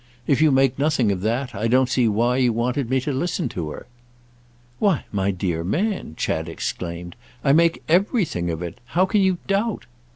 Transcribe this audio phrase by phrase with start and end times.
[0.25, 3.47] If you make nothing of that I don't see why you wanted me to listen
[3.49, 3.85] to her."
[4.79, 8.79] "Why my dear man," Chad exclaimed, "I make everything of it!
[8.97, 9.85] How can you doubt—?"